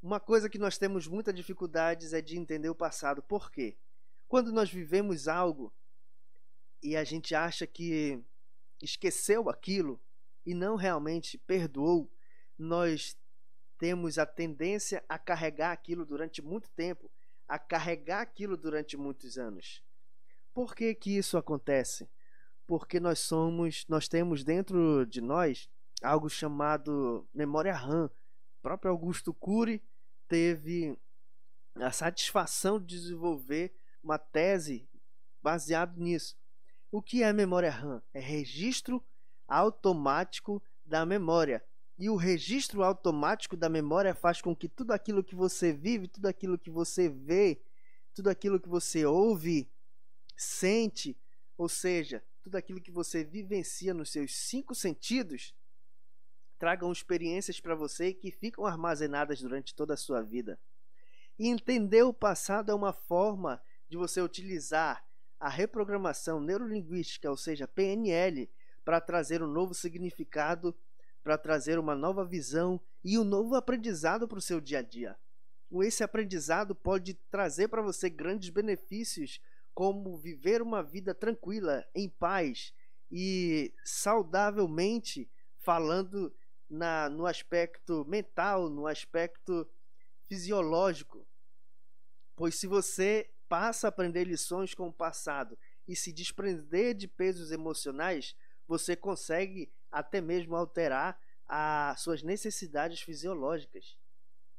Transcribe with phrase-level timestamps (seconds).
[0.00, 3.20] Uma coisa que nós temos muita dificuldades é de entender o passado.
[3.22, 3.76] Por quê?
[4.28, 5.72] Quando nós vivemos algo
[6.82, 8.22] e a gente acha que
[8.80, 10.00] esqueceu aquilo
[10.46, 12.10] e não realmente perdoou,
[12.56, 13.16] nós
[13.76, 17.10] temos a tendência a carregar aquilo durante muito tempo,
[17.48, 19.82] a carregar aquilo durante muitos anos.
[20.54, 22.08] Por que que isso acontece?
[22.66, 25.68] Porque nós somos, nós temos dentro de nós
[26.02, 28.10] algo chamado memória RAM,
[28.68, 29.82] próprio Augusto Cury
[30.28, 30.94] teve
[31.76, 33.72] a satisfação de desenvolver
[34.04, 34.86] uma tese
[35.40, 36.36] baseada nisso.
[36.92, 38.02] O que é memória RAM?
[38.12, 39.02] É registro
[39.46, 41.64] automático da memória.
[41.98, 46.26] E o registro automático da memória faz com que tudo aquilo que você vive, tudo
[46.26, 47.62] aquilo que você vê,
[48.12, 49.66] tudo aquilo que você ouve,
[50.36, 51.16] sente,
[51.56, 55.54] ou seja, tudo aquilo que você vivencia nos seus cinco sentidos,
[56.58, 60.58] tragam experiências para você que ficam armazenadas durante toda a sua vida.
[61.38, 65.04] E entender o passado é uma forma de você utilizar
[65.38, 68.50] a reprogramação neurolinguística, ou seja, PNL,
[68.84, 70.74] para trazer um novo significado,
[71.22, 75.16] para trazer uma nova visão e um novo aprendizado para o seu dia a dia.
[75.82, 79.40] Esse aprendizado pode trazer para você grandes benefícios,
[79.74, 82.72] como viver uma vida tranquila, em paz
[83.12, 86.34] e saudavelmente, falando
[86.68, 89.68] na, no aspecto mental, no aspecto
[90.26, 91.26] fisiológico.
[92.36, 97.50] Pois se você passa a aprender lições com o passado e se desprender de pesos
[97.50, 103.96] emocionais, você consegue até mesmo alterar as suas necessidades fisiológicas.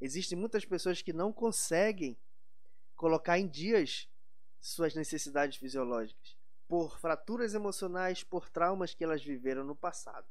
[0.00, 2.18] Existem muitas pessoas que não conseguem
[2.96, 4.08] colocar em dias
[4.60, 6.36] suas necessidades fisiológicas
[6.72, 10.26] por fraturas emocionais, por traumas que elas viveram no passado.